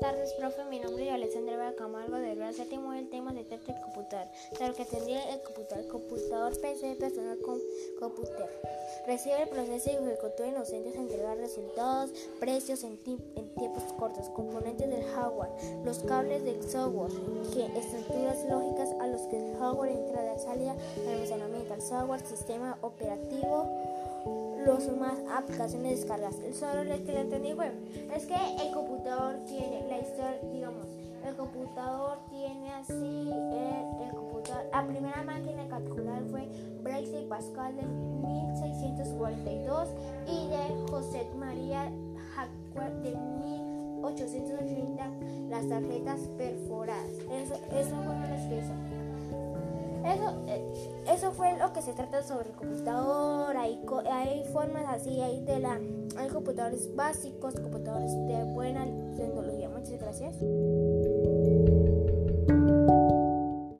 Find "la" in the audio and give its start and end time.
34.72-34.86, 55.60-55.78